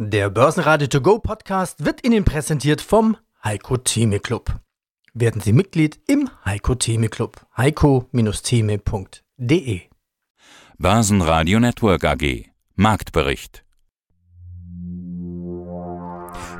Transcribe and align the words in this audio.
Der 0.00 0.30
Börsenradio 0.30 0.86
To 0.86 1.00
Go 1.00 1.18
Podcast 1.18 1.84
wird 1.84 2.06
Ihnen 2.06 2.24
präsentiert 2.24 2.80
vom 2.80 3.16
Heiko 3.42 3.78
Theme 3.78 4.20
Club. 4.20 4.60
Werden 5.12 5.40
Sie 5.40 5.52
Mitglied 5.52 5.98
im 6.06 6.30
Heiko 6.44 6.76
Theme 6.76 7.08
Club. 7.08 7.44
heiko-theme.de 7.56 9.80
Börsenradio 10.78 11.58
Network 11.58 12.04
AG 12.04 12.44
Marktbericht 12.76 13.64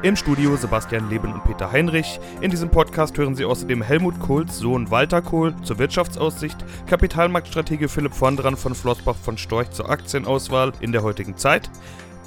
Im 0.02 0.16
Studio 0.16 0.56
Sebastian 0.56 1.08
Leben 1.08 1.32
und 1.32 1.44
Peter 1.44 1.70
Heinrich. 1.70 2.18
In 2.40 2.50
diesem 2.50 2.70
Podcast 2.70 3.16
hören 3.18 3.36
Sie 3.36 3.44
außerdem 3.44 3.82
Helmut 3.82 4.18
Kohls 4.18 4.58
Sohn 4.58 4.90
Walter 4.90 5.22
Kohl 5.22 5.54
zur 5.62 5.78
Wirtschaftsaussicht, 5.78 6.56
Kapitalmarktstratege 6.88 7.88
Philipp 7.88 8.20
Vondran 8.20 8.56
von 8.56 8.74
Flossbach 8.74 9.14
von 9.14 9.38
Storch 9.38 9.70
zur 9.70 9.88
Aktienauswahl 9.88 10.72
in 10.80 10.90
der 10.90 11.04
heutigen 11.04 11.36
Zeit, 11.36 11.70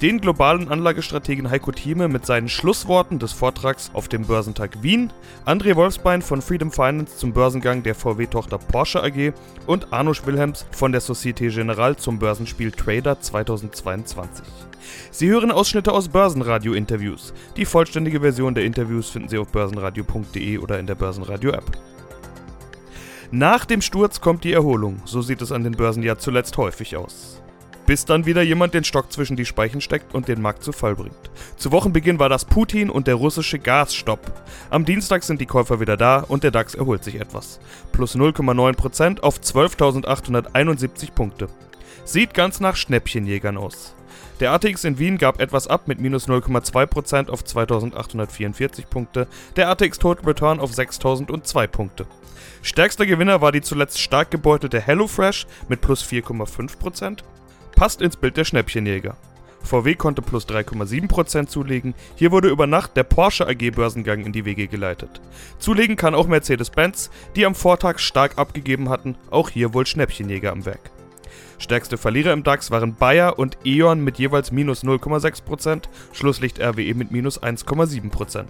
den 0.02 0.20
globalen 0.20 0.68
Anlagestrategen 0.68 1.48
Heiko 1.48 1.70
Thieme 1.70 2.08
mit 2.08 2.26
seinen 2.26 2.48
Schlussworten 2.48 3.20
des 3.20 3.30
Vortrags 3.30 3.92
auf 3.94 4.08
dem 4.08 4.24
Börsentag 4.24 4.82
Wien, 4.82 5.12
André 5.46 5.76
Wolfsbein 5.76 6.22
von 6.22 6.42
Freedom 6.42 6.72
Finance 6.72 7.16
zum 7.18 7.32
Börsengang 7.32 7.84
der 7.84 7.94
VW-Tochter 7.94 8.58
Porsche 8.58 9.00
AG 9.00 9.32
und 9.68 9.92
Arnusch 9.92 10.26
Wilhelms 10.26 10.66
von 10.72 10.90
der 10.90 11.00
Societe 11.00 11.46
Generale 11.46 11.96
zum 11.96 12.18
Börsenspiel 12.18 12.72
Trader 12.72 13.20
2022. 13.20 14.44
Sie 15.12 15.28
hören 15.28 15.52
Ausschnitte 15.52 15.92
aus 15.92 16.08
Börsenradio-Interviews. 16.08 17.32
Die 17.56 17.64
vollständige 17.64 18.20
Version 18.22 18.56
der 18.56 18.64
Interviews 18.64 19.08
finden 19.08 19.28
Sie 19.28 19.38
auf 19.38 19.52
börsenradio.de 19.52 20.58
oder 20.58 20.80
in 20.80 20.88
der 20.88 20.96
Börsenradio-App. 20.96 21.78
Nach 23.30 23.64
dem 23.64 23.80
Sturz 23.80 24.20
kommt 24.20 24.42
die 24.42 24.52
Erholung, 24.52 25.00
so 25.04 25.22
sieht 25.22 25.42
es 25.42 25.52
an 25.52 25.62
den 25.62 25.76
Börsen 25.76 26.02
ja 26.02 26.18
zuletzt 26.18 26.56
häufig 26.56 26.96
aus 26.96 27.41
bis 27.92 28.06
dann 28.06 28.24
wieder 28.24 28.40
jemand 28.40 28.72
den 28.72 28.84
Stock 28.84 29.12
zwischen 29.12 29.36
die 29.36 29.44
Speichen 29.44 29.82
steckt 29.82 30.14
und 30.14 30.26
den 30.26 30.40
Markt 30.40 30.62
zu 30.62 30.72
Fall 30.72 30.94
bringt. 30.94 31.30
Zu 31.58 31.72
Wochenbeginn 31.72 32.18
war 32.18 32.30
das 32.30 32.46
Putin 32.46 32.88
und 32.88 33.06
der 33.06 33.16
russische 33.16 33.58
Gasstopp. 33.58 34.32
Am 34.70 34.86
Dienstag 34.86 35.22
sind 35.24 35.42
die 35.42 35.46
Käufer 35.46 35.78
wieder 35.78 35.98
da 35.98 36.20
und 36.20 36.42
der 36.42 36.52
DAX 36.52 36.74
erholt 36.74 37.04
sich 37.04 37.16
etwas. 37.16 37.60
Plus 37.92 38.16
0,9% 38.16 39.20
auf 39.20 39.40
12.871 39.40 41.12
Punkte. 41.12 41.48
Sieht 42.06 42.32
ganz 42.32 42.60
nach 42.60 42.76
Schnäppchenjägern 42.76 43.58
aus. 43.58 43.94
Der 44.40 44.52
ATX 44.52 44.84
in 44.84 44.98
Wien 44.98 45.18
gab 45.18 45.38
etwas 45.38 45.68
ab 45.68 45.86
mit 45.86 46.00
minus 46.00 46.28
0,2% 46.28 47.28
auf 47.28 47.44
2844 47.44 48.88
Punkte, 48.88 49.28
der 49.56 49.68
ATX 49.68 49.98
Total 49.98 50.24
Return 50.24 50.60
auf 50.60 50.72
6002 50.72 51.66
Punkte. 51.66 52.06
Stärkster 52.62 53.04
Gewinner 53.04 53.42
war 53.42 53.52
die 53.52 53.60
zuletzt 53.60 54.00
stark 54.00 54.30
gebeutelte 54.30 54.80
HelloFresh 54.80 55.46
mit 55.68 55.82
plus 55.82 56.02
4,5%, 56.02 57.18
passt 57.74 58.00
ins 58.02 58.16
Bild 58.16 58.36
der 58.36 58.44
Schnäppchenjäger. 58.44 59.16
VW 59.62 59.94
konnte 59.94 60.22
plus 60.22 60.46
3,7% 60.48 61.46
zulegen, 61.46 61.94
hier 62.16 62.32
wurde 62.32 62.48
über 62.48 62.66
Nacht 62.66 62.96
der 62.96 63.04
Porsche 63.04 63.46
AG 63.46 63.70
Börsengang 63.70 64.24
in 64.24 64.32
die 64.32 64.44
Wege 64.44 64.66
geleitet. 64.66 65.20
Zulegen 65.58 65.96
kann 65.96 66.14
auch 66.14 66.26
Mercedes-Benz, 66.26 67.10
die 67.36 67.46
am 67.46 67.54
Vortag 67.54 67.98
stark 67.98 68.38
abgegeben 68.38 68.88
hatten, 68.88 69.16
auch 69.30 69.50
hier 69.50 69.72
wohl 69.72 69.86
Schnäppchenjäger 69.86 70.52
am 70.52 70.64
Werk. 70.64 70.90
Stärkste 71.58 71.96
Verlierer 71.96 72.32
im 72.32 72.42
DAX 72.42 72.72
waren 72.72 72.96
Bayer 72.96 73.38
und 73.38 73.56
E.ON 73.64 74.02
mit 74.02 74.18
jeweils 74.18 74.50
minus 74.50 74.82
0,6%, 74.82 75.84
Schlusslicht 76.12 76.60
RWE 76.60 76.94
mit 76.94 77.12
minus 77.12 77.40
1,7%. 77.40 78.44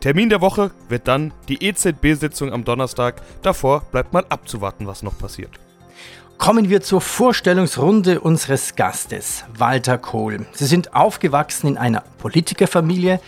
Termin 0.00 0.28
der 0.28 0.42
Woche 0.42 0.70
wird 0.90 1.08
dann 1.08 1.32
die 1.48 1.64
EZB-Sitzung 1.64 2.52
am 2.52 2.64
Donnerstag, 2.64 3.22
davor 3.42 3.80
bleibt 3.90 4.12
mal 4.12 4.26
abzuwarten, 4.28 4.86
was 4.86 5.02
noch 5.02 5.16
passiert. 5.16 5.58
Kommen 6.38 6.68
wir 6.68 6.82
zur 6.82 7.00
Vorstellungsrunde 7.00 8.20
unseres 8.20 8.76
Gastes, 8.76 9.44
Walter 9.56 9.96
Kohl. 9.96 10.44
Sie 10.52 10.66
sind 10.66 10.94
aufgewachsen 10.94 11.68
in 11.68 11.78
einer 11.78 12.02
Politikerfamilie. 12.18 13.20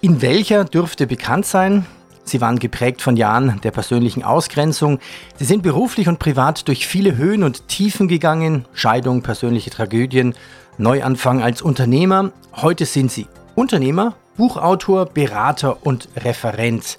In 0.00 0.22
welcher 0.22 0.64
dürfte 0.64 1.06
bekannt 1.06 1.46
sein? 1.46 1.86
Sie 2.24 2.40
waren 2.40 2.58
geprägt 2.58 3.02
von 3.02 3.16
Jahren 3.16 3.60
der 3.62 3.70
persönlichen 3.70 4.22
Ausgrenzung. 4.24 4.98
Sie 5.36 5.44
sind 5.44 5.62
beruflich 5.62 6.08
und 6.08 6.18
privat 6.18 6.66
durch 6.66 6.86
viele 6.86 7.16
Höhen 7.16 7.44
und 7.44 7.68
Tiefen 7.68 8.08
gegangen. 8.08 8.64
Scheidung, 8.72 9.22
persönliche 9.22 9.70
Tragödien, 9.70 10.34
Neuanfang 10.78 11.42
als 11.42 11.62
Unternehmer. 11.62 12.32
Heute 12.56 12.86
sind 12.86 13.12
Sie 13.12 13.26
Unternehmer, 13.54 14.16
Buchautor, 14.36 15.06
Berater 15.06 15.86
und 15.86 16.08
Referent. 16.16 16.98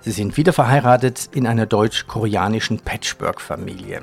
Sie 0.00 0.10
sind 0.10 0.36
wieder 0.36 0.52
verheiratet 0.52 1.28
in 1.32 1.46
einer 1.46 1.66
deutsch-koreanischen 1.66 2.80
Patchwork-Familie. 2.80 4.02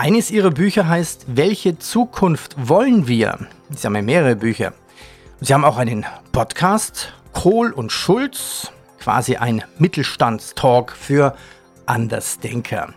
Eines 0.00 0.30
ihrer 0.30 0.50
Bücher 0.50 0.88
heißt 0.88 1.26
Welche 1.36 1.78
Zukunft 1.78 2.56
wollen 2.56 3.06
wir? 3.06 3.38
Sie 3.68 3.86
haben 3.86 3.94
ja 3.96 4.00
mehrere 4.00 4.34
Bücher. 4.34 4.72
Sie 5.42 5.52
haben 5.52 5.62
auch 5.62 5.76
einen 5.76 6.06
Podcast, 6.32 7.12
Kohl 7.34 7.70
und 7.70 7.92
Schulz, 7.92 8.72
quasi 8.98 9.36
ein 9.36 9.62
Mittelstandstalk 9.76 10.92
für 10.92 11.36
Andersdenker. 11.84 12.94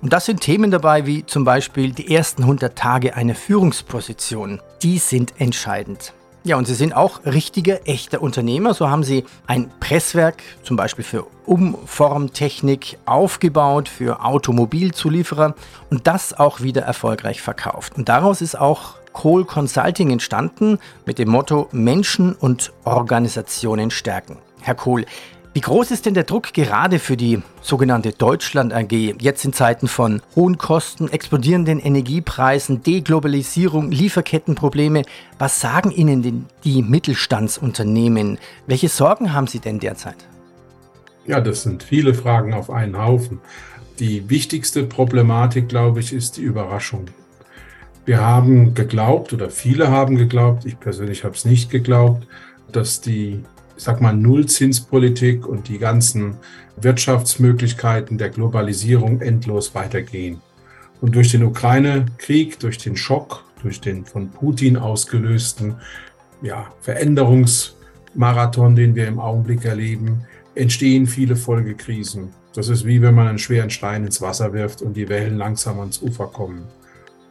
Und 0.00 0.14
das 0.14 0.24
sind 0.24 0.40
Themen 0.40 0.70
dabei 0.70 1.04
wie 1.04 1.26
zum 1.26 1.44
Beispiel 1.44 1.92
die 1.92 2.14
ersten 2.14 2.44
100 2.44 2.74
Tage 2.74 3.14
einer 3.14 3.34
Führungsposition. 3.34 4.62
Die 4.82 4.96
sind 4.96 5.34
entscheidend. 5.38 6.14
Ja, 6.46 6.56
und 6.56 6.64
Sie 6.64 6.76
sind 6.76 6.94
auch 6.94 7.26
richtige, 7.26 7.84
echte 7.86 8.20
Unternehmer. 8.20 8.72
So 8.72 8.88
haben 8.88 9.02
Sie 9.02 9.24
ein 9.48 9.68
Presswerk 9.80 10.44
zum 10.62 10.76
Beispiel 10.76 11.02
für 11.02 11.26
Umformtechnik 11.44 12.98
aufgebaut, 13.04 13.88
für 13.88 14.24
Automobilzulieferer 14.24 15.56
und 15.90 16.06
das 16.06 16.38
auch 16.38 16.60
wieder 16.60 16.82
erfolgreich 16.82 17.42
verkauft. 17.42 17.96
Und 17.96 18.08
daraus 18.08 18.42
ist 18.42 18.56
auch 18.56 18.94
Kohl 19.12 19.44
Consulting 19.44 20.12
entstanden 20.12 20.78
mit 21.04 21.18
dem 21.18 21.30
Motto 21.30 21.66
Menschen 21.72 22.32
und 22.36 22.72
Organisationen 22.84 23.90
stärken. 23.90 24.38
Herr 24.60 24.76
Kohl, 24.76 25.04
wie 25.56 25.62
groß 25.62 25.90
ist 25.90 26.04
denn 26.04 26.12
der 26.12 26.24
Druck 26.24 26.52
gerade 26.52 26.98
für 26.98 27.16
die 27.16 27.40
sogenannte 27.62 28.10
Deutschland 28.12 28.74
AG 28.74 28.92
jetzt 28.92 29.42
in 29.42 29.54
Zeiten 29.54 29.88
von 29.88 30.20
hohen 30.34 30.58
Kosten, 30.58 31.08
explodierenden 31.08 31.80
Energiepreisen, 31.80 32.82
Deglobalisierung, 32.82 33.90
Lieferkettenprobleme? 33.90 35.04
Was 35.38 35.58
sagen 35.58 35.92
Ihnen 35.92 36.22
denn 36.22 36.44
die 36.64 36.82
Mittelstandsunternehmen? 36.82 38.36
Welche 38.66 38.90
Sorgen 38.90 39.32
haben 39.32 39.46
Sie 39.46 39.58
denn 39.58 39.80
derzeit? 39.80 40.28
Ja, 41.24 41.40
das 41.40 41.62
sind 41.62 41.82
viele 41.82 42.12
Fragen 42.12 42.52
auf 42.52 42.68
einen 42.68 42.98
Haufen. 42.98 43.40
Die 43.98 44.28
wichtigste 44.28 44.82
Problematik, 44.84 45.70
glaube 45.70 46.00
ich, 46.00 46.12
ist 46.12 46.36
die 46.36 46.42
Überraschung. 46.42 47.06
Wir 48.04 48.20
haben 48.20 48.74
geglaubt 48.74 49.32
oder 49.32 49.48
viele 49.48 49.90
haben 49.90 50.16
geglaubt, 50.16 50.66
ich 50.66 50.78
persönlich 50.78 51.24
habe 51.24 51.34
es 51.34 51.46
nicht 51.46 51.70
geglaubt, 51.70 52.26
dass 52.70 53.00
die 53.00 53.42
ich 53.76 53.82
sag 53.82 54.00
mal, 54.00 54.14
Nullzinspolitik 54.14 55.46
und 55.46 55.68
die 55.68 55.78
ganzen 55.78 56.36
Wirtschaftsmöglichkeiten 56.80 58.18
der 58.18 58.30
Globalisierung 58.30 59.20
endlos 59.20 59.74
weitergehen. 59.74 60.40
Und 61.00 61.14
durch 61.14 61.30
den 61.30 61.42
Ukraine-Krieg, 61.42 62.58
durch 62.58 62.78
den 62.78 62.96
Schock, 62.96 63.44
durch 63.62 63.80
den 63.80 64.04
von 64.04 64.30
Putin 64.30 64.76
ausgelösten 64.76 65.76
ja, 66.42 66.66
Veränderungsmarathon, 66.80 68.76
den 68.76 68.94
wir 68.94 69.06
im 69.06 69.18
Augenblick 69.18 69.64
erleben, 69.64 70.24
entstehen 70.54 71.06
viele 71.06 71.36
Folgekrisen. 71.36 72.30
Das 72.54 72.68
ist 72.68 72.86
wie 72.86 73.02
wenn 73.02 73.14
man 73.14 73.28
einen 73.28 73.38
schweren 73.38 73.70
Stein 73.70 74.04
ins 74.04 74.22
Wasser 74.22 74.52
wirft 74.54 74.80
und 74.80 74.96
die 74.96 75.08
Wellen 75.08 75.36
langsam 75.36 75.80
ans 75.80 76.00
Ufer 76.00 76.26
kommen. 76.26 76.64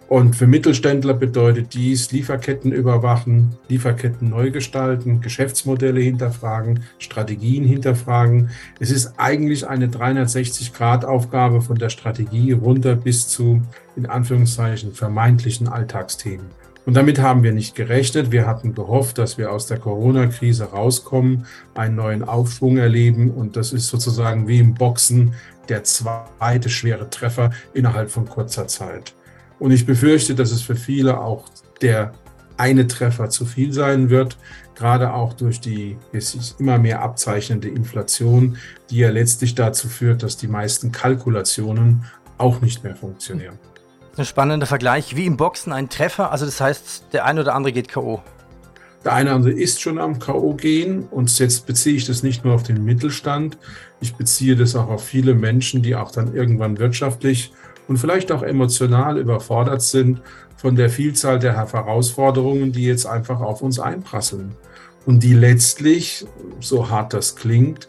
Und 0.08 0.36
für 0.36 0.46
Mittelständler 0.46 1.16
bedeutet 1.16 1.74
dies 1.74 2.12
Lieferketten 2.12 2.72
überwachen, 2.72 3.56
Lieferketten 3.70 4.30
neu 4.30 4.52
gestalten, 4.52 5.20
Geschäftsmodelle 5.20 6.00
hinterfragen, 6.00 6.82
Strategien 7.00 7.64
hinterfragen. 7.64 8.52
Es 8.80 8.92
ist 8.92 9.14
eigentlich 9.18 9.68
eine 9.68 9.88
360-Grad-Aufgabe 9.88 11.62
von 11.62 11.78
der 11.78 11.90
Strategie 11.90 12.52
runter 12.52 12.96
bis 12.96 13.28
zu, 13.28 13.64
in 13.96 14.06
Anführungszeichen, 14.06 14.94
vermeintlichen 14.94 15.68
Alltagsthemen. 15.68 16.46
Und 16.86 16.94
damit 16.94 17.20
haben 17.20 17.42
wir 17.42 17.52
nicht 17.52 17.74
gerechnet. 17.74 18.32
Wir 18.32 18.46
hatten 18.46 18.76
gehofft, 18.76 19.18
dass 19.18 19.40
wir 19.40 19.52
aus 19.52 19.66
der 19.66 19.80
Corona-Krise 19.80 20.66
rauskommen, 20.66 21.48
einen 21.74 21.96
neuen 21.96 22.24
Aufschwung 22.24 22.78
erleben. 22.78 23.32
Und 23.32 23.56
das 23.56 23.74
ist 23.74 23.88
sozusagen 23.88 24.48
wie 24.48 24.60
im 24.60 24.76
Boxen 24.76 25.34
der 25.68 25.84
zweite 25.84 26.70
schwere 26.70 27.10
Treffer 27.10 27.50
innerhalb 27.74 28.12
von 28.12 28.28
kurzer 28.28 28.68
Zeit. 28.68 29.16
Und 29.60 29.72
ich 29.72 29.86
befürchte, 29.86 30.36
dass 30.36 30.52
es 30.52 30.62
für 30.62 30.76
viele 30.76 31.20
auch 31.20 31.46
der 31.82 32.12
eine 32.58 32.88
Treffer 32.88 33.30
zu 33.30 33.46
viel 33.46 33.74
sein 33.74 34.10
wird, 34.10 34.38
gerade 34.76 35.14
auch 35.14 35.34
durch 35.34 35.60
die 35.60 35.98
sich 36.14 36.56
immer 36.60 36.78
mehr 36.78 37.02
abzeichnende 37.02 37.68
Inflation, 37.68 38.58
die 38.90 38.98
ja 38.98 39.10
letztlich 39.10 39.56
dazu 39.56 39.88
führt, 39.88 40.24
dass 40.24 40.38
die 40.38 40.48
meisten 40.48 40.92
Kalkulationen 40.92 42.06
auch 42.38 42.62
nicht 42.62 42.84
mehr 42.84 42.96
funktionieren. 42.96 43.58
Ein 44.18 44.26
spannender 44.26 44.66
Vergleich, 44.66 45.16
wie 45.16 45.26
im 45.26 45.36
Boxen 45.36 45.74
ein 45.74 45.90
Treffer, 45.90 46.32
also 46.32 46.46
das 46.46 46.62
heißt, 46.62 47.08
der 47.12 47.26
eine 47.26 47.42
oder 47.42 47.54
andere 47.54 47.74
geht 47.74 47.92
KO. 47.92 48.22
Der 49.04 49.14
eine 49.14 49.30
oder 49.30 49.36
andere 49.36 49.54
ist 49.54 49.82
schon 49.82 50.00
am 50.00 50.20
K.O. 50.20 50.54
gehen 50.54 51.04
und 51.04 51.38
jetzt 51.38 51.68
beziehe 51.68 51.96
ich 51.96 52.06
das 52.06 52.24
nicht 52.24 52.44
nur 52.44 52.56
auf 52.56 52.64
den 52.64 52.84
Mittelstand, 52.84 53.58
ich 54.00 54.16
beziehe 54.16 54.56
das 54.56 54.76
auch 54.76 54.90
auf 54.90 55.04
viele 55.04 55.36
Menschen, 55.36 55.82
die 55.82 55.96
auch 55.96 56.12
dann 56.12 56.34
irgendwann 56.34 56.80
wirtschaftlich 56.80 57.52
und 57.88 57.98
vielleicht 57.98 58.32
auch 58.32 58.44
emotional 58.44 59.18
überfordert 59.18 59.82
sind 59.82 60.22
von 60.58 60.76
der 60.76 60.90
Vielzahl 60.90 61.40
der 61.40 61.56
Herausforderungen, 61.56 62.72
die 62.72 62.86
jetzt 62.86 63.06
einfach 63.06 63.42
auf 63.42 63.62
uns 63.62 63.80
einprasseln. 63.80 64.56
und 65.06 65.22
die 65.22 65.34
letztlich, 65.34 66.26
so 66.60 66.90
hart 66.90 67.14
das 67.14 67.36
klingt, 67.36 67.88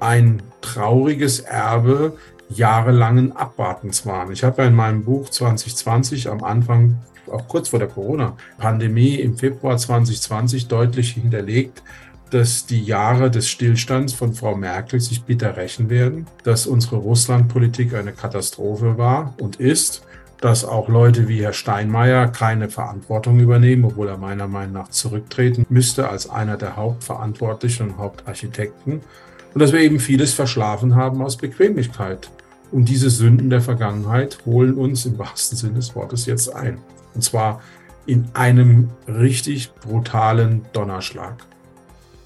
ein 0.00 0.42
trauriges 0.60 1.40
Erbe 1.40 2.18
jahrelangen 2.50 3.32
Abwartens 3.32 4.06
waren. 4.06 4.32
Ich 4.32 4.44
habe 4.44 4.62
ja 4.62 4.68
in 4.68 4.74
meinem 4.74 5.04
Buch 5.04 5.28
2020 5.30 6.28
am 6.28 6.44
Anfang, 6.44 6.98
auch 7.30 7.46
kurz 7.48 7.70
vor 7.70 7.78
der 7.78 7.88
Corona-Pandemie 7.88 9.16
im 9.16 9.36
Februar 9.36 9.76
2020 9.76 10.68
deutlich 10.68 11.12
hinterlegt, 11.12 11.82
dass 12.30 12.66
die 12.66 12.82
Jahre 12.82 13.30
des 13.30 13.48
Stillstands 13.48 14.12
von 14.12 14.34
Frau 14.34 14.54
Merkel 14.54 15.00
sich 15.00 15.22
bitter 15.22 15.56
rächen 15.56 15.90
werden, 15.90 16.26
dass 16.44 16.66
unsere 16.66 16.96
Russlandpolitik 16.96 17.94
eine 17.94 18.12
Katastrophe 18.12 18.98
war 18.98 19.34
und 19.40 19.56
ist, 19.56 20.02
dass 20.40 20.64
auch 20.64 20.88
Leute 20.88 21.28
wie 21.28 21.42
Herr 21.42 21.52
Steinmeier 21.52 22.28
keine 22.28 22.68
Verantwortung 22.68 23.40
übernehmen, 23.40 23.84
obwohl 23.84 24.08
er 24.08 24.18
meiner 24.18 24.46
Meinung 24.46 24.74
nach 24.74 24.88
zurücktreten 24.88 25.66
müsste 25.68 26.08
als 26.08 26.30
einer 26.30 26.56
der 26.56 26.76
Hauptverantwortlichen 26.76 27.90
und 27.90 27.98
Hauptarchitekten. 27.98 29.00
Und 29.54 29.60
dass 29.60 29.72
wir 29.72 29.80
eben 29.80 29.98
vieles 29.98 30.34
verschlafen 30.34 30.94
haben 30.94 31.22
aus 31.22 31.36
Bequemlichkeit. 31.36 32.30
Und 32.70 32.88
diese 32.88 33.10
Sünden 33.10 33.50
der 33.50 33.62
Vergangenheit 33.62 34.38
holen 34.44 34.74
uns 34.74 35.06
im 35.06 35.18
wahrsten 35.18 35.56
Sinne 35.56 35.74
des 35.74 35.94
Wortes 35.96 36.26
jetzt 36.26 36.54
ein. 36.54 36.78
Und 37.14 37.22
zwar 37.22 37.60
in 38.06 38.26
einem 38.34 38.90
richtig 39.06 39.72
brutalen 39.74 40.62
Donnerschlag. 40.72 41.34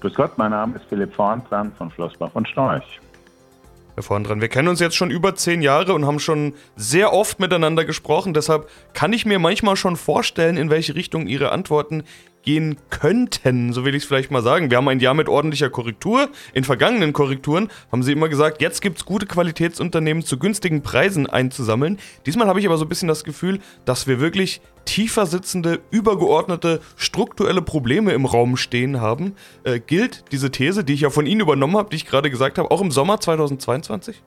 Grüß 0.03 0.15
Gott, 0.15 0.37
mein 0.37 0.51
Name 0.51 0.75
ist 0.75 0.83
Philipp 0.89 1.13
Vorntran 1.13 1.71
von 1.77 1.89
Flossbach 1.89 2.31
und 2.33 2.45
Storch. 2.49 2.99
Herr 3.95 4.03
Vorntran, 4.03 4.41
wir 4.41 4.49
kennen 4.49 4.67
uns 4.67 4.81
jetzt 4.81 4.97
schon 4.97 5.09
über 5.09 5.33
zehn 5.35 5.61
Jahre 5.61 5.93
und 5.93 6.05
haben 6.05 6.19
schon 6.19 6.55
sehr 6.75 7.13
oft 7.13 7.39
miteinander 7.39 7.85
gesprochen. 7.85 8.33
Deshalb 8.33 8.67
kann 8.93 9.13
ich 9.13 9.25
mir 9.25 9.39
manchmal 9.39 9.77
schon 9.77 9.95
vorstellen, 9.95 10.57
in 10.57 10.69
welche 10.69 10.93
Richtung 10.95 11.25
Ihre 11.27 11.53
Antworten 11.53 12.03
gehen 12.43 12.77
könnten, 12.89 13.73
so 13.73 13.85
will 13.85 13.95
ich 13.95 14.03
es 14.03 14.07
vielleicht 14.07 14.31
mal 14.31 14.43
sagen. 14.43 14.69
Wir 14.69 14.77
haben 14.77 14.87
ein 14.87 14.99
Jahr 14.99 15.13
mit 15.13 15.27
ordentlicher 15.27 15.69
Korrektur. 15.69 16.29
In 16.53 16.63
vergangenen 16.63 17.13
Korrekturen 17.13 17.69
haben 17.91 18.03
sie 18.03 18.11
immer 18.11 18.29
gesagt, 18.29 18.61
jetzt 18.61 18.81
gibt 18.81 18.97
es 18.97 19.05
gute 19.05 19.25
Qualitätsunternehmen 19.25 20.23
zu 20.23 20.37
günstigen 20.37 20.83
Preisen 20.83 21.27
einzusammeln. 21.27 21.97
Diesmal 22.25 22.47
habe 22.47 22.59
ich 22.59 22.65
aber 22.65 22.77
so 22.77 22.85
ein 22.85 22.89
bisschen 22.89 23.07
das 23.07 23.23
Gefühl, 23.23 23.59
dass 23.85 24.07
wir 24.07 24.19
wirklich 24.19 24.61
tiefer 24.85 25.25
sitzende, 25.25 25.79
übergeordnete, 25.91 26.81
strukturelle 26.97 27.61
Probleme 27.61 28.11
im 28.11 28.25
Raum 28.25 28.57
stehen 28.57 28.99
haben. 28.99 29.35
Äh, 29.63 29.79
gilt 29.79 30.25
diese 30.31 30.51
These, 30.51 30.83
die 30.83 30.93
ich 30.93 31.01
ja 31.01 31.09
von 31.09 31.25
Ihnen 31.25 31.41
übernommen 31.41 31.77
habe, 31.77 31.89
die 31.89 31.95
ich 31.95 32.05
gerade 32.05 32.29
gesagt 32.29 32.57
habe, 32.57 32.69
auch 32.69 32.81
im 32.81 32.91
Sommer 32.91 33.19
2022? 33.19 34.21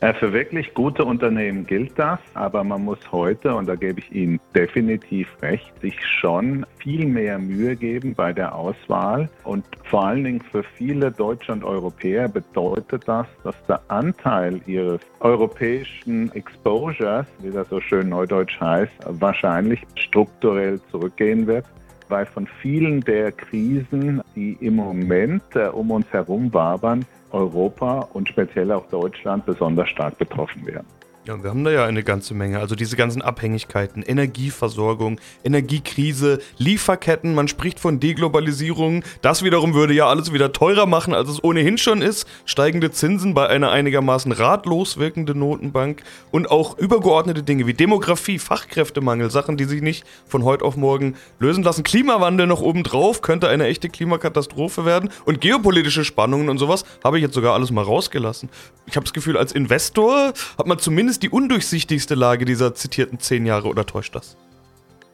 Äh, 0.00 0.14
für 0.14 0.32
wirklich 0.32 0.74
gute 0.74 1.04
Unternehmen 1.04 1.66
gilt 1.66 1.98
das, 1.98 2.20
aber 2.34 2.62
man 2.62 2.84
muss 2.84 3.00
heute, 3.10 3.56
und 3.56 3.66
da 3.66 3.74
gebe 3.74 3.98
ich 3.98 4.12
Ihnen 4.12 4.38
definitiv 4.54 5.26
recht, 5.42 5.72
sich 5.80 5.96
schon 6.20 6.64
viel 6.78 7.04
mehr 7.04 7.36
Mühe 7.40 7.74
geben 7.74 8.14
bei 8.14 8.32
der 8.32 8.54
Auswahl. 8.54 9.28
Und 9.42 9.64
vor 9.82 10.06
allen 10.06 10.22
Dingen 10.22 10.40
für 10.40 10.62
viele 10.62 11.10
Deutsche 11.10 11.50
und 11.50 11.64
Europäer 11.64 12.28
bedeutet 12.28 13.08
das, 13.08 13.26
dass 13.42 13.56
der 13.66 13.80
Anteil 13.88 14.60
ihres 14.66 15.00
europäischen 15.18 16.30
Exposures, 16.32 17.26
wie 17.40 17.50
das 17.50 17.68
so 17.68 17.80
schön 17.80 18.08
neudeutsch 18.08 18.60
heißt, 18.60 18.92
wahrscheinlich 19.04 19.84
strukturell 19.96 20.80
zurückgehen 20.92 21.46
wird 21.48 21.66
weil 22.10 22.24
von 22.24 22.46
vielen 22.62 23.02
der 23.02 23.32
Krisen, 23.32 24.22
die 24.34 24.56
im 24.60 24.76
Moment 24.76 25.42
äh, 25.54 25.66
um 25.66 25.90
uns 25.90 26.06
herum 26.10 26.52
wabern, 26.54 27.04
Europa 27.32 28.08
und 28.12 28.28
speziell 28.28 28.72
auch 28.72 28.86
Deutschland 28.86 29.46
besonders 29.46 29.88
stark 29.88 30.18
betroffen 30.18 30.66
werden. 30.66 30.86
Ja, 31.28 31.42
wir 31.42 31.50
haben 31.50 31.62
da 31.62 31.70
ja 31.70 31.84
eine 31.84 32.02
ganze 32.02 32.32
Menge. 32.32 32.58
Also 32.58 32.74
diese 32.74 32.96
ganzen 32.96 33.20
Abhängigkeiten, 33.20 34.02
Energieversorgung, 34.02 35.20
Energiekrise, 35.44 36.38
Lieferketten, 36.56 37.34
man 37.34 37.48
spricht 37.48 37.80
von 37.80 38.00
Deglobalisierung. 38.00 39.04
Das 39.20 39.42
wiederum 39.42 39.74
würde 39.74 39.92
ja 39.92 40.06
alles 40.06 40.32
wieder 40.32 40.52
teurer 40.52 40.86
machen, 40.86 41.12
als 41.12 41.28
es 41.28 41.44
ohnehin 41.44 41.76
schon 41.76 42.00
ist. 42.00 42.26
Steigende 42.46 42.92
Zinsen 42.92 43.34
bei 43.34 43.46
einer 43.46 43.70
einigermaßen 43.70 44.32
ratlos 44.32 44.96
wirkenden 44.96 45.40
Notenbank 45.40 46.02
und 46.30 46.50
auch 46.50 46.78
übergeordnete 46.78 47.42
Dinge 47.42 47.66
wie 47.66 47.74
Demografie, 47.74 48.38
Fachkräftemangel, 48.38 49.30
Sachen, 49.30 49.58
die 49.58 49.64
sich 49.64 49.82
nicht 49.82 50.06
von 50.26 50.44
heute 50.44 50.64
auf 50.64 50.78
morgen 50.78 51.14
lösen 51.40 51.62
lassen. 51.62 51.82
Klimawandel 51.82 52.46
noch 52.46 52.62
obendrauf 52.62 53.20
könnte 53.20 53.50
eine 53.50 53.66
echte 53.66 53.90
Klimakatastrophe 53.90 54.86
werden. 54.86 55.10
Und 55.26 55.42
geopolitische 55.42 56.06
Spannungen 56.06 56.48
und 56.48 56.56
sowas 56.56 56.86
habe 57.04 57.18
ich 57.18 57.22
jetzt 57.22 57.34
sogar 57.34 57.52
alles 57.52 57.70
mal 57.70 57.84
rausgelassen. 57.84 58.48
Ich 58.86 58.96
habe 58.96 59.04
das 59.04 59.12
Gefühl, 59.12 59.36
als 59.36 59.52
Investor 59.52 60.32
hat 60.56 60.66
man 60.66 60.78
zumindest 60.78 61.17
ist 61.18 61.24
die 61.24 61.30
undurchsichtigste 61.30 62.14
Lage 62.14 62.44
dieser 62.44 62.76
zitierten 62.76 63.18
zehn 63.18 63.44
Jahre 63.44 63.66
oder 63.66 63.84
täuscht 63.84 64.14
das? 64.14 64.36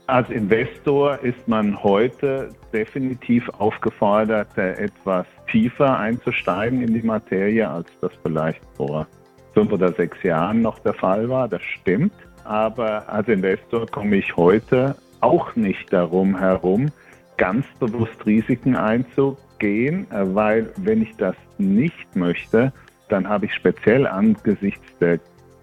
Als 0.07 0.29
Investor 0.29 1.19
ist 1.21 1.49
man 1.49 1.83
heute 1.83 2.51
definitiv 2.75 3.49
aufgefordert, 3.59 4.49
etwas 4.59 5.25
tiefer 5.51 5.99
einzusteigen 5.99 6.83
in 6.83 6.93
die 6.93 7.03
Materie, 7.03 7.67
als 7.67 7.89
das 8.03 8.13
vielleicht 8.23 8.61
vor 8.77 9.07
fünf 9.55 9.73
oder 9.73 9.95
sechs 9.95 10.23
Jahren 10.23 10.61
noch 10.61 10.79
der 10.81 10.93
Fall 10.93 11.27
war. 11.31 11.49
Das 11.49 11.63
stimmt. 11.63 12.13
Aber 12.45 13.09
als 13.09 13.27
Investor 13.29 13.87
komme 13.87 14.17
ich 14.17 14.37
heute 14.37 14.95
auch 15.23 15.57
nicht 15.57 15.91
darum 15.91 16.39
herum, 16.39 16.93
ganz 17.39 17.65
bewusst 17.81 18.27
Risiken 18.27 18.77
einzugehen, 18.77 20.07
weil 20.11 20.71
wenn 20.77 21.01
ich 21.01 21.17
das 21.17 21.37
nicht 21.57 22.15
möchte, 22.15 22.75
dann 23.09 23.27
habe 23.27 23.47
ich 23.47 23.55
speziell 23.55 24.07
angesichts 24.07 24.85
der 25.01 25.19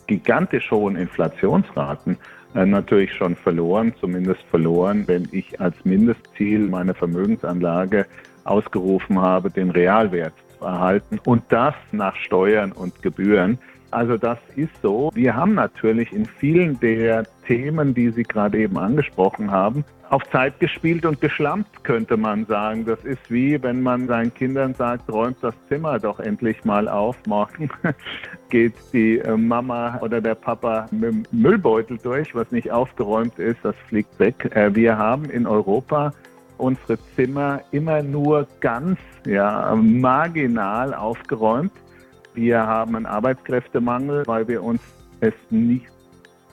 gigantisch 0.07 0.71
hohen 0.71 0.95
Inflationsraten 0.95 2.17
äh, 2.53 2.65
natürlich 2.65 3.13
schon 3.13 3.35
verloren, 3.35 3.93
zumindest 3.99 4.41
verloren, 4.49 5.07
wenn 5.07 5.27
ich 5.31 5.59
als 5.59 5.75
Mindestziel 5.83 6.67
meine 6.67 6.93
Vermögensanlage 6.93 8.05
ausgerufen 8.43 9.19
habe, 9.19 9.49
den 9.49 9.69
Realwert 9.69 10.33
zu 10.57 10.65
erhalten 10.65 11.19
und 11.25 11.43
das 11.49 11.75
nach 11.91 12.15
Steuern 12.15 12.71
und 12.71 13.01
Gebühren. 13.01 13.57
Also 13.91 14.17
das 14.17 14.39
ist 14.55 14.71
so. 14.81 15.11
Wir 15.13 15.35
haben 15.35 15.53
natürlich 15.55 16.11
in 16.13 16.25
vielen 16.25 16.79
der 16.79 17.23
Themen, 17.45 17.93
die 17.93 18.09
Sie 18.09 18.23
gerade 18.23 18.59
eben 18.59 18.77
angesprochen 18.77 19.51
haben, 19.51 19.83
auf 20.09 20.23
Zeit 20.31 20.59
gespielt 20.59 21.05
und 21.05 21.21
geschlampt, 21.21 21.83
könnte 21.83 22.17
man 22.17 22.45
sagen. 22.45 22.85
Das 22.85 23.03
ist 23.05 23.29
wie, 23.29 23.61
wenn 23.63 23.81
man 23.81 24.07
seinen 24.07 24.33
Kindern 24.33 24.73
sagt, 24.73 25.09
räumt 25.09 25.37
das 25.41 25.55
Zimmer 25.69 25.99
doch 25.99 26.19
endlich 26.19 26.65
mal 26.65 26.87
auf. 26.87 27.15
Morgen 27.27 27.69
geht 28.49 28.73
die 28.91 29.19
äh, 29.19 29.37
Mama 29.37 29.99
oder 30.01 30.19
der 30.19 30.35
Papa 30.35 30.87
mit 30.91 31.03
dem 31.03 31.23
Müllbeutel 31.31 31.97
durch, 31.97 32.35
was 32.35 32.51
nicht 32.51 32.71
aufgeräumt 32.71 33.39
ist, 33.39 33.59
das 33.63 33.75
fliegt 33.87 34.19
weg. 34.19 34.53
Äh, 34.53 34.75
wir 34.75 34.97
haben 34.97 35.25
in 35.25 35.47
Europa 35.47 36.13
unsere 36.57 36.97
Zimmer 37.15 37.61
immer 37.71 38.03
nur 38.03 38.47
ganz 38.59 38.99
ja, 39.25 39.75
marginal 39.75 40.93
aufgeräumt. 40.93 41.71
Wir 42.33 42.65
haben 42.65 42.95
einen 42.95 43.05
Arbeitskräftemangel, 43.05 44.23
weil 44.25 44.47
wir 44.47 44.63
uns 44.63 44.81
es 45.19 45.33
nicht 45.49 45.87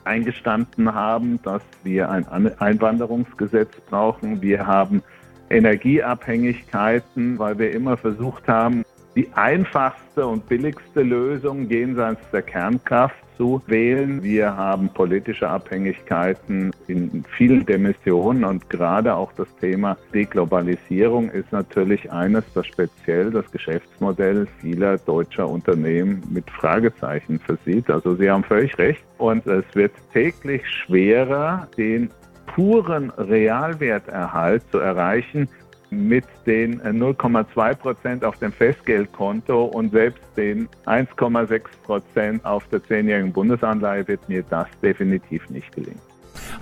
eingestanden 0.03 0.93
haben, 0.93 1.41
dass 1.43 1.61
wir 1.83 2.09
ein 2.09 2.25
Einwanderungsgesetz 2.59 3.71
brauchen. 3.89 4.41
Wir 4.41 4.65
haben 4.65 5.01
Energieabhängigkeiten, 5.49 7.39
weil 7.39 7.57
wir 7.57 7.71
immer 7.71 7.97
versucht 7.97 8.47
haben, 8.47 8.83
die 9.15 9.29
einfachste 9.33 10.25
und 10.27 10.47
billigste 10.47 11.01
Lösung 11.01 11.67
jenseits 11.67 12.29
der 12.31 12.41
Kernkraft 12.41 13.15
zu 13.39 13.61
wählen. 13.67 14.21
Wir 14.21 14.55
haben 14.55 14.89
politische 14.89 15.49
Abhängigkeiten 15.49 16.71
in 16.87 17.23
vielen 17.37 17.65
Dimensionen 17.65 18.43
und 18.43 18.69
gerade 18.69 19.15
auch 19.15 19.31
das 19.33 19.47
Thema 19.61 19.97
Deglobalisierung 20.13 21.29
ist 21.29 21.51
natürlich 21.53 22.11
eines, 22.11 22.43
das 22.53 22.67
speziell 22.67 23.31
das 23.31 23.49
Geschäftsmodell 23.49 24.45
vieler 24.59 24.97
deutscher 24.97 25.47
Unternehmen 25.47 26.21
mit 26.29 26.49
Fragezeichen 26.51 27.39
versieht. 27.39 27.89
Also 27.89 28.15
Sie 28.15 28.29
haben 28.29 28.43
völlig 28.43 28.77
recht 28.77 29.03
und 29.17 29.47
es 29.47 29.63
wird 29.73 29.93
täglich 30.11 30.67
schwerer, 30.67 31.69
den 31.77 32.09
puren 32.47 33.09
Realwerterhalt 33.11 34.63
zu 34.69 34.79
erreichen, 34.79 35.47
mit 35.91 36.25
den 36.45 36.81
0,2 36.81 37.75
Prozent 37.75 38.23
auf 38.23 38.37
dem 38.37 38.51
Festgeldkonto 38.51 39.65
und 39.65 39.91
selbst 39.91 40.21
den 40.37 40.67
1,6 40.85 41.61
Prozent 41.83 42.45
auf 42.45 42.67
der 42.67 42.83
zehnjährigen 42.83 43.33
Bundesanleihe 43.33 44.07
wird 44.07 44.27
mir 44.29 44.43
das 44.49 44.67
definitiv 44.81 45.49
nicht 45.49 45.71
gelingen. 45.73 45.99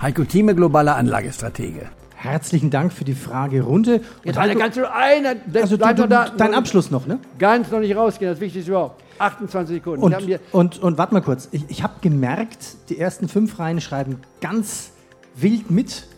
Heiko 0.00 0.24
Thieme, 0.24 0.54
globaler 0.54 0.96
Anlagestratege. 0.96 1.88
Herzlichen 2.14 2.70
Dank 2.70 2.92
für 2.92 3.04
die 3.04 3.14
Fragerunde. 3.14 4.00
Jetzt 4.24 4.38
eine 4.38 4.56
ganz 4.56 4.74
nur 4.74 4.92
eine. 4.92 5.36
Also 5.54 5.76
du, 5.76 5.94
du, 5.94 6.08
da, 6.08 6.28
dein 6.36 6.52
Abschluss 6.52 6.90
noch, 6.90 7.06
ne? 7.06 7.20
Ganz 7.38 7.70
noch 7.70 7.78
nicht 7.78 7.94
rausgehen, 7.94 8.32
das 8.32 8.40
Wichtigste 8.40 8.72
überhaupt. 8.72 9.02
28 9.20 9.76
Sekunden. 9.76 10.02
Und, 10.02 10.40
und, 10.50 10.78
und 10.82 10.98
warte 10.98 11.14
mal 11.14 11.20
kurz. 11.20 11.48
Ich, 11.52 11.64
ich 11.68 11.82
habe 11.84 11.94
gemerkt, 12.00 12.76
die 12.88 12.98
ersten 12.98 13.28
fünf 13.28 13.58
Reihen 13.60 13.80
schreiben 13.80 14.20
ganz 14.40 14.90
wild 15.36 15.70
mit 15.70 16.08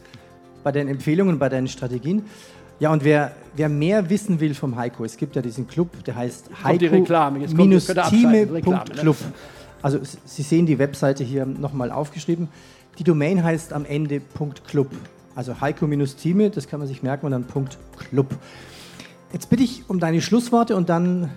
bei 0.63 0.73
den 0.73 0.89
Empfehlungen, 0.89 1.39
bei 1.39 1.51
deinen 1.51 1.69
Strategien. 1.69 2.25
Ja, 2.81 2.91
und 2.91 3.05
wer, 3.05 3.33
wer 3.55 3.69
mehr 3.69 4.09
wissen 4.09 4.41
will 4.41 4.55
vom 4.55 4.77
Heiko, 4.77 5.05
es 5.05 5.19
gibt 5.19 5.37
ja 5.37 5.43
diesen 5.43 5.69
Club, 5.69 6.03
der 6.05 6.17
heißt 6.17 6.51
heiko-time.club. 6.65 9.17
Also 9.83 9.99
Sie 10.25 10.43
sehen 10.43 10.67
die 10.67 10.79
Webseite 10.79 11.23
hier 11.23 11.47
nochmal 11.47 11.91
aufgeschrieben. 11.91 12.49
Die 12.99 13.05
Domain 13.05 13.45
heißt 13.45 13.75
am 13.75 13.85
Ende 13.85 14.23
.club. 14.67 14.91
Also 15.35 15.61
heiko-time, 15.61 16.51
das 16.51 16.69
kann 16.69 16.81
man 16.81 16.89
sich 16.89 17.03
merken 17.03 17.27
und 17.27 17.33
dann 17.33 17.45
.club. 17.99 18.35
Jetzt 19.33 19.51
bitte 19.51 19.63
ich 19.63 19.85
um 19.89 20.01
deine 20.01 20.23
Schlussworte 20.23 20.75
und 20.75 20.89
dann 20.89 21.29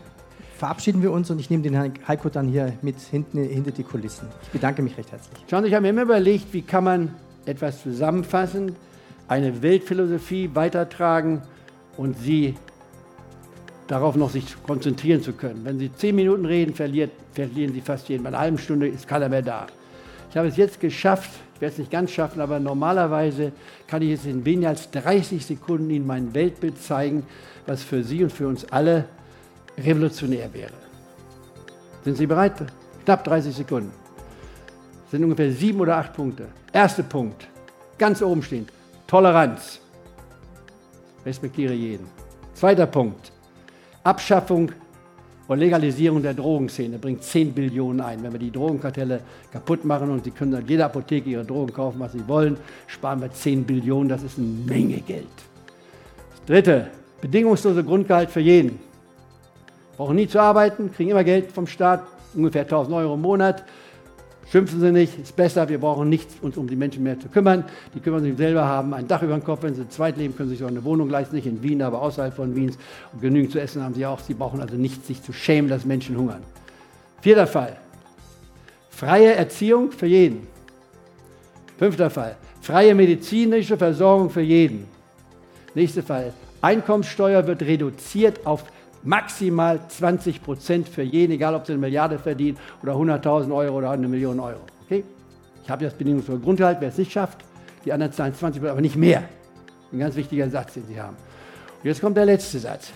verabschieden 0.58 1.02
wir 1.02 1.12
uns 1.12 1.30
und 1.30 1.40
ich 1.40 1.50
nehme 1.50 1.64
den 1.64 1.94
Heiko 2.08 2.30
dann 2.30 2.48
hier 2.48 2.72
mit 2.82 2.98
hinten 3.00 3.44
hinter 3.44 3.72
die 3.72 3.84
Kulissen. 3.84 4.30
Ich 4.44 4.50
bedanke 4.50 4.82
mich 4.82 4.98
recht 4.98 5.12
herzlich. 5.12 5.44
Schauen 5.50 5.64
Sie, 5.64 5.68
ich 5.68 5.76
habe 5.76 5.84
mir 5.84 5.90
immer 5.90 6.04
überlegt, 6.04 6.54
wie 6.54 6.62
kann 6.62 6.86
man 6.86 7.14
etwas 7.46 7.84
zusammenfassen, 7.84 8.76
eine 9.28 9.62
Weltphilosophie 9.62 10.50
weitertragen 10.54 11.42
und 11.98 12.18
sie 12.20 12.56
darauf 13.88 14.16
noch 14.16 14.30
sich 14.30 14.46
konzentrieren 14.64 15.22
zu 15.22 15.34
können. 15.34 15.64
Wenn 15.64 15.80
Sie 15.80 15.92
zehn 15.94 16.16
Minuten 16.16 16.46
reden, 16.46 16.74
verliert, 16.74 17.12
verlieren 17.34 17.74
Sie 17.74 17.82
fast 17.82 18.10
jeden. 18.10 18.24
Bei 18.24 18.30
einer 18.30 18.40
halben 18.40 18.58
Stunde 18.58 18.88
ist 18.88 19.08
keiner 19.08 19.30
mehr 19.30 19.42
da. 19.42 19.68
Ich 20.30 20.38
habe 20.38 20.48
es 20.48 20.58
jetzt 20.58 20.80
geschafft, 20.80 21.30
ich 21.56 21.62
werde 21.62 21.74
es 21.74 21.80
nicht 21.80 21.92
ganz 21.92 22.12
schaffen, 22.12 22.42
aber 22.42 22.60
normalerweise 22.60 23.52
kann 23.88 24.02
ich 24.02 24.10
jetzt 24.10 24.26
in 24.26 24.44
weniger 24.46 24.70
als 24.70 24.90
30 24.92 25.46
Sekunden 25.46 25.90
Ihnen 25.90 26.08
mein 26.08 26.34
Weltbild 26.34 26.82
zeigen, 26.82 27.24
was 27.68 27.84
für 27.84 28.04
Sie 28.04 28.24
und 28.24 28.32
für 28.32 28.48
uns 28.48 28.66
alle 28.72 29.06
revolutionär 29.78 30.52
wäre. 30.54 30.74
Sind 32.04 32.18
Sie 32.18 32.26
bereit? 32.26 32.54
Knapp 33.06 33.24
30 33.24 33.56
Sekunden. 33.56 33.92
Das 35.04 35.12
sind 35.12 35.24
ungefähr 35.24 35.52
sieben 35.52 35.80
oder 35.80 35.98
acht 35.98 36.14
Punkte. 36.14 36.48
Erster 36.72 37.04
Punkt, 37.04 37.48
ganz 38.00 38.22
oben 38.22 38.42
stehen, 38.42 38.68
Toleranz. 39.14 39.80
Respektiere 41.24 41.74
jeden. 41.74 42.08
Zweiter 42.56 42.88
Punkt, 42.88 43.32
Abschaffung 44.04 44.72
und 45.48 45.60
Legalisierung 45.60 46.24
der 46.24 46.34
Drogenszene 46.34 46.98
bringt 46.98 47.22
10 47.22 47.54
Billionen 47.54 48.02
ein. 48.02 48.24
Wenn 48.24 48.32
wir 48.32 48.40
die 48.40 48.50
Drogenkartelle 48.50 49.22
kaputt 49.52 49.86
machen 49.86 50.10
und 50.10 50.24
Sie 50.24 50.32
können 50.32 50.56
an 50.56 50.66
jeder 50.68 50.86
Apotheke 50.86 51.30
Ihre 51.30 51.46
Drogen 51.46 51.72
kaufen, 51.72 52.00
was 52.00 52.14
Sie 52.14 52.28
wollen, 52.28 52.58
sparen 52.88 53.22
wir 53.22 53.32
10 53.32 53.66
Billionen. 53.66 54.10
Das 54.10 54.24
ist 54.24 54.40
eine 54.40 54.48
Menge 54.48 55.00
Geld. 55.02 55.28
Das 56.32 56.46
dritte, 56.48 56.88
bedingungslose 57.22 57.84
Grundgehalt 57.84 58.32
für 58.32 58.40
jeden. 58.40 58.80
Brauchen 59.96 60.16
nie 60.16 60.28
zu 60.28 60.40
arbeiten, 60.40 60.92
kriegen 60.92 61.12
immer 61.12 61.24
Geld 61.24 61.52
vom 61.52 61.68
Staat, 61.68 62.02
ungefähr 62.34 62.64
1000 62.64 62.96
Euro 62.96 63.14
im 63.14 63.22
Monat. 63.22 63.64
Schimpfen 64.52 64.82
Sie 64.82 64.92
nicht, 64.92 65.18
ist 65.20 65.36
besser, 65.36 65.68
wir 65.70 65.80
brauchen 65.80 66.10
nichts, 66.10 66.36
uns 66.42 66.58
um 66.58 66.68
die 66.68 66.76
Menschen 66.76 67.02
mehr 67.04 67.20
zu 67.20 67.28
kümmern. 67.28 67.64
Die 67.96 68.00
kümmern 68.00 68.22
sich 68.22 68.38
selber, 68.38 68.66
haben 68.66 68.94
ein 68.94 69.08
Dach 69.08 69.24
über 69.24 69.34
dem 69.34 69.44
Kopf, 69.44 69.64
wenn 69.64 69.74
sie 69.74 69.88
zweit 69.90 70.18
leben, 70.18 70.36
können 70.36 70.50
sich 70.50 70.64
auch 70.64 70.68
eine 70.68 70.84
Wohnung 70.84 71.10
leisten, 71.10 71.36
nicht 71.36 71.48
in 71.48 71.64
Wien, 71.64 71.82
aber 71.82 72.02
außerhalb 72.02 72.34
von 72.34 72.56
Wiens. 72.56 72.78
Und 73.14 73.22
genügend 73.22 73.52
zu 73.52 73.60
essen 73.60 73.82
haben 73.82 73.96
sie 73.96 74.06
auch. 74.06 74.20
Sie 74.20 74.34
brauchen 74.34 74.62
also 74.62 74.76
nichts, 74.76 75.08
sich 75.08 75.24
zu 75.24 75.34
schämen, 75.34 75.70
dass 75.70 75.86
Menschen 75.86 76.18
hungern. 76.18 76.42
Vierter 77.22 77.48
Fall, 77.48 77.78
freie 78.90 79.34
Erziehung 79.34 79.92
für 79.92 80.08
jeden. 80.08 80.46
Fünfter 81.78 82.10
Fall, 82.10 82.36
freie 82.62 82.94
medizinische 82.94 83.78
Versorgung 83.78 84.30
für 84.30 84.42
jeden. 84.42 84.86
Nächster 85.74 86.04
Fall, 86.04 86.34
Einkommenssteuer 86.62 87.48
wird 87.48 87.62
reduziert 87.64 88.46
auf 88.46 88.66
maximal 89.04 89.80
20 89.88 90.42
Prozent 90.42 90.90
für 90.90 91.04
jeden, 91.04 91.34
egal 91.34 91.56
ob 91.56 91.66
sie 91.66 91.74
eine 91.74 91.82
Milliarde 91.82 92.18
verdienen 92.18 92.58
oder 92.82 92.94
100.000 92.94 93.54
Euro 93.54 93.78
oder 93.78 93.92
eine 93.92 94.08
Million 94.08 94.40
Euro. 94.40 94.62
Okay? 94.86 95.04
Ich 95.64 95.70
habe 95.70 95.86
das 95.86 95.94
bedingungslose 95.94 96.42
Grundgehalt, 96.42 96.78
wer 96.80 96.90
es 96.90 96.98
nicht 96.98 97.12
schafft, 97.12 97.40
die 97.86 97.94
anderen 97.94 98.14
zahlen 98.14 98.34
20 98.34 98.62
Prozent, 98.62 98.72
aber 98.72 98.82
nicht 98.82 98.96
mehr. 98.96 99.24
Ein 99.92 100.00
ganz 100.00 100.16
wichtiger 100.16 100.50
Satz, 100.50 100.74
den 100.74 100.86
Sie 100.88 101.00
haben. 101.00 101.16
Und 101.84 101.88
jetzt 101.88 102.02
kommt 102.02 102.18
der 102.18 102.26
letzte 102.26 102.60
Satz. 102.60 102.92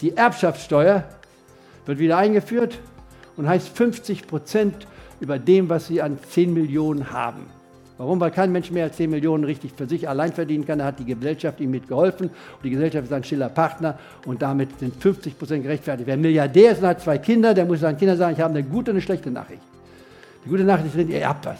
Die 0.00 0.16
Erbschaftssteuer 0.16 1.04
wird 1.86 1.98
wieder 1.98 2.16
eingeführt 2.18 2.78
und 3.36 3.48
heißt 3.48 3.68
50 3.68 4.26
Prozent 4.26 4.86
über 5.20 5.38
dem, 5.38 5.68
was 5.68 5.88
Sie 5.88 6.00
an 6.00 6.18
10 6.30 6.54
Millionen 6.54 7.12
haben. 7.12 7.46
Warum? 7.98 8.20
Weil 8.20 8.30
kein 8.30 8.52
Mensch 8.52 8.70
mehr 8.70 8.84
als 8.84 8.96
10 8.96 9.10
Millionen 9.10 9.44
richtig 9.44 9.72
für 9.76 9.88
sich 9.88 10.08
allein 10.08 10.32
verdienen 10.32 10.64
kann. 10.64 10.78
Da 10.78 10.86
hat 10.86 11.00
die 11.00 11.04
Gesellschaft 11.04 11.60
ihm 11.60 11.72
mitgeholfen. 11.72 12.28
Und 12.28 12.64
die 12.64 12.70
Gesellschaft 12.70 13.06
ist 13.06 13.12
ein 13.12 13.24
stiller 13.24 13.48
Partner. 13.48 13.98
Und 14.24 14.40
damit 14.40 14.78
sind 14.78 14.94
50 14.94 15.36
Prozent 15.36 15.64
gerechtfertigt. 15.64 16.06
Wer 16.06 16.16
Milliardär 16.16 16.72
ist 16.72 16.80
und 16.80 16.86
hat 16.86 17.00
zwei 17.00 17.18
Kinder, 17.18 17.52
der 17.52 17.64
muss 17.64 17.80
seinen 17.80 17.98
Kindern 17.98 18.16
sagen, 18.16 18.34
ich 18.34 18.40
habe 18.40 18.54
eine 18.54 18.62
gute 18.62 18.92
und 18.92 18.96
eine 18.96 19.02
schlechte 19.02 19.30
Nachricht. 19.30 19.62
Die 20.44 20.48
gute 20.48 20.62
Nachricht 20.64 20.94
ist, 20.94 21.08
ihr 21.08 21.20
erbt 21.20 21.44
was. 21.46 21.58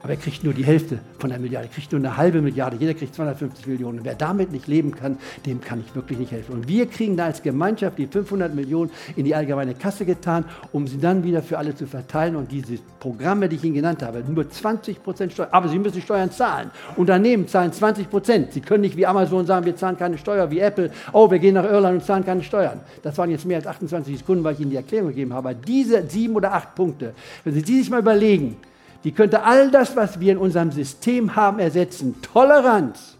Aber 0.00 0.10
er 0.12 0.16
kriegt 0.16 0.44
nur 0.44 0.54
die 0.54 0.64
Hälfte 0.64 1.00
von 1.18 1.30
der 1.30 1.40
Milliarde, 1.40 1.66
er 1.66 1.74
kriegt 1.74 1.90
nur 1.90 1.98
eine 1.98 2.16
halbe 2.16 2.40
Milliarde, 2.40 2.76
jeder 2.78 2.94
kriegt 2.94 3.14
250 3.14 3.66
Millionen. 3.66 3.98
Und 3.98 4.04
wer 4.04 4.14
damit 4.14 4.52
nicht 4.52 4.68
leben 4.68 4.92
kann, 4.92 5.18
dem 5.44 5.60
kann 5.60 5.82
ich 5.84 5.92
wirklich 5.96 6.18
nicht 6.18 6.30
helfen. 6.30 6.52
Und 6.52 6.68
wir 6.68 6.86
kriegen 6.86 7.16
da 7.16 7.24
als 7.24 7.42
Gemeinschaft 7.42 7.98
die 7.98 8.06
500 8.06 8.54
Millionen 8.54 8.92
in 9.16 9.24
die 9.24 9.34
allgemeine 9.34 9.74
Kasse 9.74 10.04
getan, 10.04 10.44
um 10.72 10.86
sie 10.86 10.98
dann 10.98 11.24
wieder 11.24 11.42
für 11.42 11.58
alle 11.58 11.74
zu 11.74 11.86
verteilen. 11.86 12.36
Und 12.36 12.52
diese 12.52 12.78
Programme, 13.00 13.48
die 13.48 13.56
ich 13.56 13.64
Ihnen 13.64 13.74
genannt 13.74 14.02
habe, 14.02 14.22
nur 14.28 14.48
20 14.48 15.02
Prozent 15.02 15.32
Steuern, 15.32 15.48
aber 15.50 15.68
Sie 15.68 15.78
müssen 15.80 16.00
Steuern 16.00 16.30
zahlen. 16.30 16.70
Unternehmen 16.96 17.48
zahlen 17.48 17.72
20 17.72 18.08
Prozent. 18.08 18.52
Sie 18.52 18.60
können 18.60 18.82
nicht 18.82 18.96
wie 18.96 19.06
Amazon 19.06 19.46
sagen, 19.46 19.66
wir 19.66 19.74
zahlen 19.74 19.96
keine 19.96 20.16
Steuer, 20.16 20.48
wie 20.50 20.60
Apple, 20.60 20.92
oh, 21.12 21.28
wir 21.28 21.40
gehen 21.40 21.54
nach 21.54 21.64
Irland 21.64 22.00
und 22.00 22.04
zahlen 22.04 22.24
keine 22.24 22.44
Steuern. 22.44 22.80
Das 23.02 23.18
waren 23.18 23.30
jetzt 23.30 23.46
mehr 23.46 23.56
als 23.56 23.66
28 23.66 24.18
Sekunden, 24.18 24.44
weil 24.44 24.54
ich 24.54 24.60
Ihnen 24.60 24.70
die 24.70 24.76
Erklärung 24.76 25.08
gegeben 25.08 25.32
habe. 25.34 25.48
Aber 25.48 25.58
diese 25.58 26.08
sieben 26.08 26.36
oder 26.36 26.52
acht 26.52 26.76
Punkte, 26.76 27.14
wenn 27.42 27.54
Sie 27.54 27.62
die 27.62 27.80
sich 27.80 27.90
mal 27.90 28.00
überlegen, 28.00 28.56
die 29.04 29.12
könnte 29.12 29.42
all 29.42 29.70
das, 29.70 29.94
was 29.96 30.18
wir 30.18 30.32
in 30.32 30.38
unserem 30.38 30.72
System 30.72 31.36
haben, 31.36 31.58
ersetzen. 31.58 32.20
Toleranz, 32.20 33.16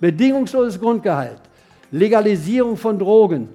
bedingungsloses 0.00 0.80
Grundgehalt, 0.80 1.40
Legalisierung 1.90 2.76
von 2.76 2.98
Drogen, 2.98 3.48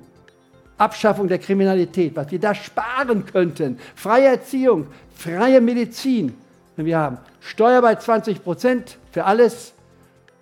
Abschaffung 0.78 1.28
der 1.28 1.40
Kriminalität, 1.40 2.16
was 2.16 2.32
wir 2.32 2.40
da 2.40 2.54
sparen 2.54 3.26
könnten, 3.26 3.80
freie 3.96 4.28
Erziehung, 4.28 4.88
freie 5.16 5.62
Medizin. 5.62 6.36
Wir 6.76 6.98
haben 6.98 7.18
Steuer 7.40 7.82
bei 7.82 7.96
20 7.96 8.44
Prozent 8.44 8.98
für 9.12 9.24
alles, 9.24 9.74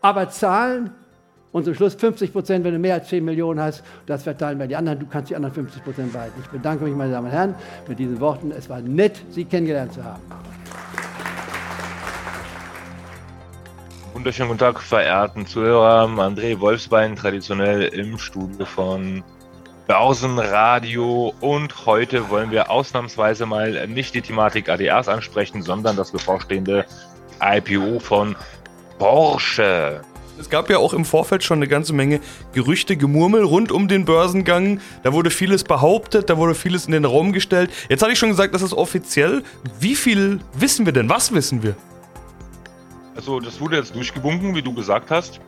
aber 0.01 0.29
Zahlen 0.29 0.91
und 1.51 1.65
zum 1.65 1.75
Schluss 1.75 1.95
50 1.95 2.31
Prozent, 2.31 2.63
wenn 2.63 2.73
du 2.73 2.79
mehr 2.79 2.95
als 2.95 3.09
10 3.09 3.25
Millionen 3.25 3.59
hast, 3.59 3.83
das 4.05 4.23
verteilen 4.23 4.57
wir 4.57 4.67
die 4.67 4.75
anderen, 4.75 4.99
du 4.99 5.05
kannst 5.05 5.29
die 5.29 5.35
anderen 5.35 5.53
50 5.53 5.83
Prozent 5.83 6.13
behalten. 6.13 6.39
Ich 6.41 6.49
bedanke 6.49 6.85
mich, 6.85 6.95
meine 6.95 7.11
Damen 7.11 7.27
und 7.27 7.33
Herren, 7.33 7.55
mit 7.87 7.99
diesen 7.99 8.19
Worten. 8.21 8.51
Es 8.51 8.69
war 8.69 8.79
nett, 8.79 9.21
Sie 9.29 9.43
kennengelernt 9.43 9.93
zu 9.93 10.03
haben. 10.03 10.21
Wunderschönen 14.21 14.49
guten 14.49 14.59
Tag, 14.59 14.83
verehrten 14.83 15.47
Zuhörer. 15.47 16.07
André 16.07 16.59
Wolfsbein, 16.59 17.15
traditionell 17.15 17.85
im 17.85 18.19
Studio 18.19 18.65
von 18.65 19.23
Börsenradio. 19.87 21.33
Und 21.41 21.87
heute 21.87 22.29
wollen 22.29 22.51
wir 22.51 22.69
ausnahmsweise 22.69 23.47
mal 23.47 23.87
nicht 23.87 24.13
die 24.13 24.21
Thematik 24.21 24.69
ADRs 24.69 25.07
ansprechen, 25.07 25.63
sondern 25.63 25.95
das 25.95 26.11
bevorstehende 26.11 26.85
IPO 27.41 27.97
von 27.99 28.35
Porsche. 28.99 30.01
Es 30.39 30.51
gab 30.51 30.69
ja 30.69 30.77
auch 30.77 30.93
im 30.93 31.03
Vorfeld 31.03 31.43
schon 31.43 31.57
eine 31.57 31.67
ganze 31.67 31.93
Menge 31.93 32.19
Gerüchte, 32.53 32.97
Gemurmel 32.97 33.43
rund 33.43 33.71
um 33.71 33.87
den 33.87 34.05
Börsengang. 34.05 34.81
Da 35.01 35.13
wurde 35.13 35.31
vieles 35.31 35.63
behauptet, 35.63 36.29
da 36.29 36.37
wurde 36.37 36.53
vieles 36.53 36.85
in 36.85 36.91
den 36.91 37.05
Raum 37.05 37.33
gestellt. 37.33 37.71
Jetzt 37.89 38.03
hatte 38.03 38.11
ich 38.11 38.19
schon 38.19 38.29
gesagt, 38.29 38.53
das 38.53 38.61
ist 38.61 38.75
offiziell. 38.75 39.41
Wie 39.79 39.95
viel 39.95 40.41
wissen 40.53 40.85
wir 40.85 40.93
denn? 40.93 41.09
Was 41.09 41.33
wissen 41.33 41.63
wir? 41.63 41.75
Also 43.21 43.39
das 43.39 43.61
wurde 43.61 43.77
jetzt 43.77 43.93
durchgewunken, 43.93 44.55
wie 44.55 44.63
du 44.63 44.73
gesagt 44.73 45.11
hast. 45.11 45.39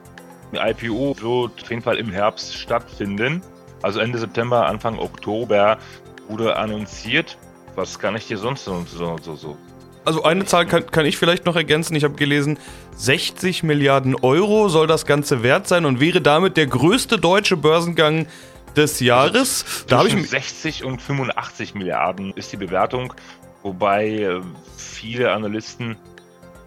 Die 0.51 0.57
IPO 0.57 1.15
wird 1.19 1.63
auf 1.63 1.69
jeden 1.71 1.81
Fall 1.81 1.97
im 1.97 2.11
Herbst 2.11 2.55
stattfinden. 2.55 3.41
Also 3.81 3.99
Ende 3.99 4.19
September, 4.19 4.67
Anfang 4.67 4.99
Oktober 4.99 5.79
wurde 6.27 6.55
annonciert. 6.55 7.35
Was 7.73 7.97
kann 7.97 8.15
ich 8.15 8.27
dir 8.27 8.37
sonst 8.37 8.65
so, 8.65 8.85
so, 8.85 9.17
so, 9.23 9.35
so 9.35 9.57
also 10.05 10.21
eine 10.21 10.45
Zahl 10.45 10.67
kann, 10.67 10.85
kann 10.85 11.07
ich 11.07 11.17
vielleicht 11.17 11.47
noch 11.47 11.55
ergänzen. 11.55 11.95
Ich 11.95 12.03
habe 12.03 12.13
gelesen, 12.13 12.59
60 12.95 13.63
Milliarden 13.63 14.13
Euro 14.13 14.69
soll 14.69 14.85
das 14.85 15.07
Ganze 15.07 15.41
wert 15.41 15.67
sein 15.67 15.85
und 15.85 15.99
wäre 15.99 16.21
damit 16.21 16.57
der 16.57 16.67
größte 16.67 17.17
deutsche 17.17 17.57
Börsengang 17.57 18.27
des 18.75 18.99
Jahres. 18.99 19.65
Also 19.89 20.09
da 20.11 20.15
ich 20.19 20.29
60 20.29 20.83
und 20.83 21.01
85 21.01 21.73
Milliarden 21.73 22.33
ist 22.33 22.51
die 22.51 22.57
Bewertung, 22.57 23.15
wobei 23.63 24.09
äh, 24.09 24.41
viele 24.77 25.31
Analysten 25.31 25.97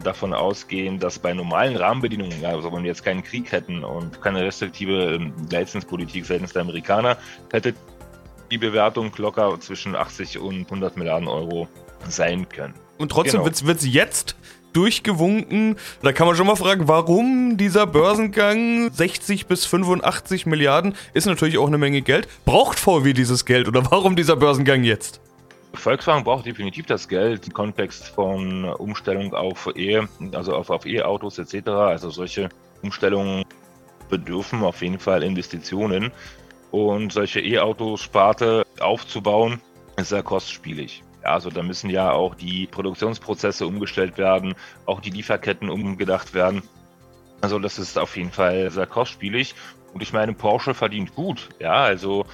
davon 0.06 0.32
ausgehen, 0.32 0.98
dass 0.98 1.18
bei 1.18 1.34
normalen 1.34 1.76
Rahmenbedingungen, 1.76 2.44
also 2.44 2.72
wenn 2.72 2.82
wir 2.82 2.88
jetzt 2.88 3.04
keinen 3.04 3.22
Krieg 3.22 3.50
hätten 3.52 3.84
und 3.84 4.22
keine 4.22 4.44
restriktive 4.44 5.14
ähm, 5.14 5.32
Leistungspolitik 5.50 6.25
seitens 6.25 6.52
der 6.52 6.62
Amerikaner, 6.62 7.18
hätte 7.50 7.75
die 8.50 8.58
Bewertung 8.58 9.12
locker 9.16 9.58
zwischen 9.60 9.96
80 9.96 10.38
und 10.38 10.64
100 10.64 10.96
Milliarden 10.96 11.28
Euro 11.28 11.68
sein 12.08 12.48
können. 12.48 12.75
Und 12.98 13.10
trotzdem 13.10 13.42
genau. 13.42 13.46
wird 13.66 13.78
es 13.78 13.92
jetzt 13.92 14.36
durchgewunken. 14.72 15.76
Da 16.02 16.12
kann 16.12 16.26
man 16.26 16.36
schon 16.36 16.46
mal 16.46 16.56
fragen, 16.56 16.86
warum 16.86 17.56
dieser 17.56 17.86
Börsengang 17.86 18.92
60 18.92 19.46
bis 19.46 19.64
85 19.64 20.46
Milliarden 20.46 20.94
ist 21.14 21.26
natürlich 21.26 21.58
auch 21.58 21.66
eine 21.66 21.78
Menge 21.78 22.02
Geld. 22.02 22.28
Braucht 22.44 22.78
VW 22.78 23.12
dieses 23.14 23.44
Geld 23.44 23.68
oder 23.68 23.90
warum 23.90 24.16
dieser 24.16 24.36
Börsengang 24.36 24.84
jetzt? 24.84 25.20
Volkswagen 25.75 26.25
braucht 26.25 26.46
definitiv 26.46 26.87
das 26.87 27.08
Geld 27.08 27.46
im 27.46 27.52
Kontext 27.52 28.08
von 28.08 28.64
Umstellung 28.64 29.35
auf 29.35 29.70
E, 29.76 30.02
also 30.32 30.54
auf, 30.54 30.70
auf 30.70 30.87
E-Autos 30.87 31.38
etc. 31.38 31.68
Also 31.68 32.11
solche 32.11 32.49
Umstellungen 32.82 33.44
bedürfen 34.08 34.62
auf 34.62 34.82
jeden 34.82 34.99
Fall 34.99 35.23
Investitionen. 35.23 36.12
Und 36.70 37.12
solche 37.12 37.40
E-Autos-Sparte 37.40 38.64
aufzubauen, 38.80 39.61
ist 39.96 40.11
sehr 40.11 40.23
kostspielig. 40.23 41.02
Also 41.23 41.50
da 41.50 41.62
müssen 41.62 41.90
ja 41.90 42.12
auch 42.12 42.35
die 42.35 42.66
Produktionsprozesse 42.66 43.66
umgestellt 43.66 44.18
werden, 44.18 44.54
auch 44.85 45.00
die 45.00 45.11
Lieferketten 45.11 45.70
umgedacht 45.70 46.35
werden. 46.35 46.62
Also 47.40 47.58
das 47.58 47.78
ist 47.78 47.99
auf 47.99 48.16
jeden 48.16 48.30
Fall 48.30 48.70
sehr 48.70 48.87
kostspielig. 48.87 49.54
Und 49.92 50.02
ich 50.02 50.12
meine, 50.12 50.35
Porsche 50.35 50.75
verdient 50.75 51.14
gut. 51.14 51.49
Ja, 51.58 51.75
also 51.85 52.26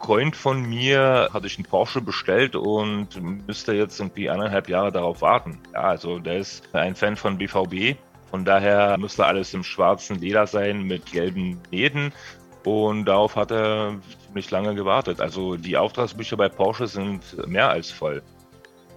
Freund 0.00 0.34
von 0.34 0.62
mir 0.62 1.28
hatte 1.32 1.46
ich 1.46 1.58
einen 1.58 1.66
Porsche 1.66 2.00
bestellt 2.00 2.56
und 2.56 3.08
müsste 3.46 3.74
jetzt 3.74 4.00
irgendwie 4.00 4.30
eineinhalb 4.30 4.68
Jahre 4.68 4.90
darauf 4.90 5.20
warten. 5.20 5.60
Ja, 5.74 5.82
also 5.82 6.18
der 6.18 6.38
ist 6.38 6.74
ein 6.74 6.96
Fan 6.96 7.16
von 7.16 7.36
BVB. 7.36 7.96
Von 8.30 8.44
daher 8.44 8.96
müsste 8.98 9.26
alles 9.26 9.52
im 9.54 9.62
schwarzen 9.62 10.18
Leder 10.18 10.46
sein 10.46 10.84
mit 10.84 11.12
gelben 11.12 11.60
Nähten. 11.70 12.12
Und 12.64 13.04
darauf 13.04 13.36
hat 13.36 13.50
er 13.50 13.98
ziemlich 14.26 14.50
lange 14.50 14.74
gewartet. 14.74 15.20
Also 15.20 15.56
die 15.56 15.76
Auftragsbücher 15.76 16.36
bei 16.36 16.48
Porsche 16.48 16.86
sind 16.86 17.46
mehr 17.46 17.68
als 17.68 17.90
voll. 17.90 18.22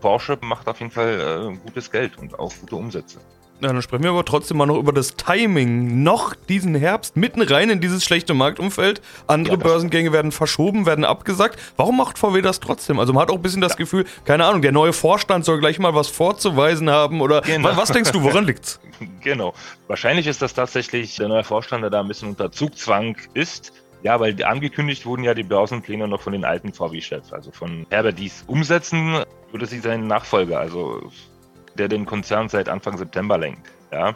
Porsche 0.01 0.37
macht 0.41 0.67
auf 0.67 0.79
jeden 0.79 0.91
Fall 0.91 1.53
äh, 1.53 1.57
gutes 1.65 1.91
Geld 1.91 2.17
und 2.17 2.39
auch 2.39 2.51
gute 2.61 2.75
Umsätze. 2.75 3.19
Ja, 3.61 3.71
dann 3.71 3.81
sprechen 3.81 4.03
wir 4.03 4.09
aber 4.09 4.25
trotzdem 4.25 4.57
mal 4.57 4.65
noch 4.65 4.77
über 4.77 4.91
das 4.91 5.15
Timing. 5.15 6.03
Noch 6.03 6.35
diesen 6.35 6.75
Herbst 6.75 7.15
mitten 7.15 7.41
rein 7.41 7.69
in 7.69 7.79
dieses 7.79 8.03
schlechte 8.03 8.33
Marktumfeld. 8.33 9.01
Andere 9.27 9.55
ja, 9.55 9.63
Börsengänge 9.63 10.11
werden 10.11 10.31
verschoben, 10.33 10.85
werden 10.85 11.05
abgesagt. 11.05 11.59
Warum 11.77 11.97
macht 11.97 12.17
VW 12.17 12.41
das 12.41 12.59
trotzdem? 12.59 12.99
Also 12.99 13.13
man 13.13 13.21
hat 13.21 13.29
auch 13.29 13.35
ein 13.35 13.41
bisschen 13.41 13.61
das 13.61 13.73
ja. 13.73 13.77
Gefühl, 13.77 14.05
keine 14.25 14.45
Ahnung, 14.45 14.61
der 14.61 14.73
neue 14.73 14.91
Vorstand 14.91 15.45
soll 15.45 15.59
gleich 15.59 15.79
mal 15.79 15.95
was 15.95 16.09
vorzuweisen 16.09 16.89
haben 16.89 17.21
oder 17.21 17.41
genau. 17.41 17.77
was 17.77 17.89
denkst 17.89 18.11
du, 18.11 18.23
woran 18.23 18.45
liegt's? 18.45 18.81
genau. 19.21 19.53
Wahrscheinlich 19.87 20.27
ist 20.27 20.41
das 20.41 20.53
tatsächlich 20.53 21.15
der 21.15 21.29
neue 21.29 21.43
Vorstand, 21.43 21.83
der 21.83 21.89
da 21.89 22.01
ein 22.01 22.07
bisschen 22.07 22.29
unter 22.29 22.51
Zugzwang 22.51 23.15
ist. 23.33 23.71
Ja, 24.03 24.19
weil 24.19 24.43
angekündigt 24.43 25.05
wurden 25.05 25.23
ja 25.23 25.33
die 25.33 25.43
Börsenpläne 25.43 26.09
noch 26.09 26.19
von 26.19 26.33
den 26.33 26.43
alten 26.43 26.73
VW-Chefs, 26.73 27.31
also 27.31 27.51
von 27.51 27.85
Herbert 27.89 28.19
Dies. 28.19 28.43
Umsetzen 28.47 29.23
würde 29.51 29.65
sich 29.65 29.81
sein 29.81 30.07
Nachfolger, 30.07 30.59
also 30.59 31.09
der 31.77 31.87
den 31.87 32.05
Konzern 32.05 32.49
seit 32.49 32.69
Anfang 32.69 32.97
September 32.97 33.37
lenkt. 33.37 33.71
Ja, 33.91 34.13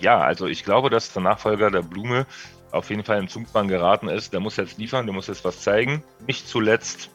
ja 0.00 0.20
also 0.20 0.46
ich 0.46 0.64
glaube, 0.64 0.90
dass 0.90 1.12
der 1.12 1.22
Nachfolger 1.22 1.70
der 1.70 1.82
Blume 1.82 2.26
auf 2.72 2.90
jeden 2.90 3.04
Fall 3.04 3.18
im 3.18 3.28
Zugzwang 3.28 3.68
geraten 3.68 4.08
ist. 4.08 4.32
Der 4.32 4.40
muss 4.40 4.56
jetzt 4.56 4.78
liefern, 4.78 5.06
der 5.06 5.14
muss 5.14 5.26
jetzt 5.26 5.44
was 5.44 5.60
zeigen. 5.60 6.02
Nicht 6.26 6.48
zuletzt 6.48 7.10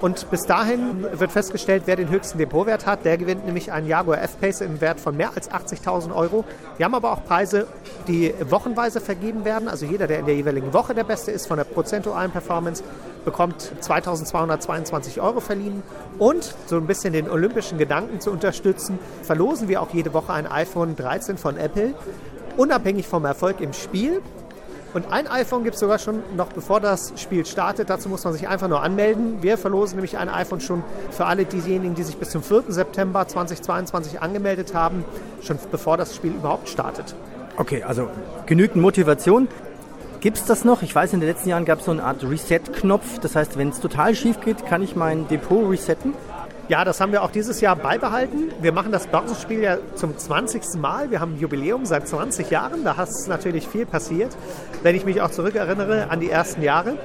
Und 0.00 0.30
bis 0.30 0.44
dahin 0.44 1.06
wird 1.12 1.32
festgestellt, 1.32 1.84
wer 1.86 1.96
den 1.96 2.10
höchsten 2.10 2.38
Depotwert 2.38 2.86
hat. 2.86 3.04
Der 3.04 3.16
gewinnt 3.16 3.46
nämlich 3.46 3.72
einen 3.72 3.86
Jaguar 3.86 4.22
F-Pace 4.22 4.60
im 4.60 4.80
Wert 4.80 5.00
von 5.00 5.16
mehr 5.16 5.30
als 5.34 5.50
80.000 5.50 6.14
Euro. 6.14 6.44
Wir 6.76 6.84
haben 6.84 6.94
aber 6.94 7.12
auch 7.12 7.24
Preise, 7.24 7.66
die 8.06 8.34
wochenweise 8.50 9.00
vergeben 9.00 9.44
werden. 9.44 9.68
Also 9.68 9.86
jeder, 9.86 10.06
der 10.06 10.18
in 10.18 10.26
der 10.26 10.34
jeweiligen 10.34 10.74
Woche 10.74 10.94
der 10.94 11.04
Beste 11.04 11.30
ist 11.30 11.46
von 11.46 11.56
der 11.56 11.64
prozentualen 11.64 12.30
Performance, 12.30 12.82
bekommt 13.24 13.72
2.222 13.80 15.20
Euro 15.20 15.40
verliehen. 15.40 15.82
Und 16.18 16.54
so 16.66 16.76
ein 16.76 16.86
bisschen 16.86 17.14
den 17.14 17.30
olympischen 17.30 17.78
Gedanken 17.78 18.20
zu 18.20 18.30
unterstützen, 18.30 18.98
verlosen 19.22 19.68
wir 19.68 19.80
auch 19.80 19.90
jede 19.92 20.12
Woche 20.12 20.32
ein 20.32 20.46
iPhone 20.46 20.94
13 20.94 21.38
von 21.38 21.56
Apple. 21.56 21.94
Unabhängig 22.58 23.06
vom 23.06 23.24
Erfolg 23.24 23.60
im 23.60 23.72
Spiel 23.72 24.20
und 24.96 25.12
ein 25.12 25.26
iPhone 25.26 25.62
gibt 25.62 25.74
es 25.74 25.80
sogar 25.80 25.98
schon 25.98 26.22
noch 26.36 26.48
bevor 26.54 26.80
das 26.80 27.12
Spiel 27.16 27.44
startet. 27.44 27.90
Dazu 27.90 28.08
muss 28.08 28.24
man 28.24 28.32
sich 28.32 28.48
einfach 28.48 28.66
nur 28.66 28.82
anmelden. 28.82 29.42
Wir 29.42 29.58
verlosen 29.58 29.96
nämlich 29.96 30.16
ein 30.16 30.30
iPhone 30.30 30.62
schon 30.62 30.82
für 31.10 31.26
alle 31.26 31.44
diejenigen, 31.44 31.94
die 31.94 32.02
sich 32.02 32.16
bis 32.16 32.30
zum 32.30 32.42
4. 32.42 32.64
September 32.68 33.28
2022 33.28 34.22
angemeldet 34.22 34.72
haben, 34.72 35.04
schon 35.42 35.58
bevor 35.70 35.98
das 35.98 36.16
Spiel 36.16 36.30
überhaupt 36.30 36.70
startet. 36.70 37.14
Okay, 37.58 37.82
also 37.82 38.08
genügend 38.46 38.76
Motivation. 38.82 39.48
Gibt 40.20 40.38
es 40.38 40.46
das 40.46 40.64
noch? 40.64 40.80
Ich 40.80 40.94
weiß, 40.94 41.12
in 41.12 41.20
den 41.20 41.28
letzten 41.28 41.50
Jahren 41.50 41.66
gab 41.66 41.80
es 41.80 41.84
so 41.84 41.90
eine 41.90 42.02
Art 42.02 42.24
Reset-Knopf. 42.24 43.18
Das 43.18 43.36
heißt, 43.36 43.58
wenn 43.58 43.68
es 43.68 43.80
total 43.80 44.14
schief 44.14 44.40
geht, 44.40 44.64
kann 44.64 44.82
ich 44.82 44.96
mein 44.96 45.28
Depot 45.28 45.70
resetten? 45.70 46.14
Ja, 46.68 46.84
das 46.84 47.00
haben 47.00 47.12
wir 47.12 47.22
auch 47.22 47.30
dieses 47.30 47.60
Jahr 47.60 47.76
beibehalten. 47.76 48.50
Wir 48.60 48.72
machen 48.72 48.90
das 48.90 49.06
Börsenspiel 49.06 49.60
ja 49.60 49.78
zum 49.94 50.18
20. 50.18 50.80
Mal. 50.80 51.12
Wir 51.12 51.20
haben 51.20 51.34
ein 51.34 51.38
Jubiläum 51.38 51.86
seit 51.86 52.08
20 52.08 52.50
Jahren. 52.50 52.82
Da 52.82 53.00
ist 53.00 53.28
natürlich 53.28 53.68
viel 53.68 53.86
passiert, 53.86 54.36
wenn 54.82 54.96
ich 54.96 55.04
mich 55.04 55.20
auch 55.22 55.30
zurückerinnere 55.30 56.10
an 56.10 56.18
die 56.18 56.28
ersten 56.28 56.62
Jahre. 56.62 56.98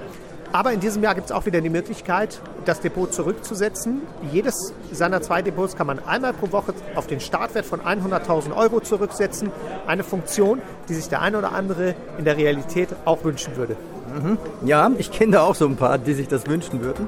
Aber 0.52 0.74
in 0.74 0.80
diesem 0.80 1.04
Jahr 1.04 1.13
gibt 1.13 1.28
es 1.28 1.32
auch 1.32 1.45
wieder 1.45 1.62
die 1.62 1.69
Möglichkeit, 1.69 2.41
das 2.65 2.82
Depot 2.82 3.13
zurückzusetzen. 3.13 4.02
Jedes 4.32 4.74
seiner 4.91 5.21
zwei 5.21 5.43
Depots 5.43 5.76
kann 5.76 5.86
man 5.86 6.00
einmal 6.00 6.34
pro 6.34 6.52
Woche 6.52 6.74
auf 6.95 7.06
den 7.06 7.19
Startwert 7.19 7.65
von 7.65 7.82
100.000 7.82 8.56
Euro 8.56 8.80
zurücksetzen. 8.80 9.52
Eine 9.86 10.04
Funktion, 10.04 10.60
die 10.89 10.95
sich 10.95 11.08
der 11.08 11.21
eine 11.21 11.38
oder 11.38 11.54
andere 11.54 11.93
in 12.17 12.26
der 12.26 12.36
Realität 12.36 12.89
auch 13.06 13.24
wünschen 13.24 13.56
würde. 13.56 13.78
Mhm. 14.13 14.38
Ja, 14.65 14.91
ich 14.97 15.12
kenne 15.12 15.34
da 15.34 15.43
auch 15.43 15.56
so 15.56 15.67
ein 15.67 15.78
paar, 15.78 16.00
die 16.00 16.15
sich 16.15 16.28
das 16.28 16.47
wünschen 16.47 16.82
würden. 16.82 17.08